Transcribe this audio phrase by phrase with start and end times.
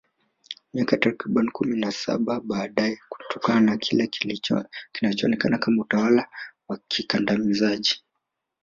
[0.73, 4.07] Miaka takriban kumi na Saba baadaye kutokana na kile
[4.91, 6.27] kilichoonekana kama utawala
[6.67, 8.03] wa kikandamizaji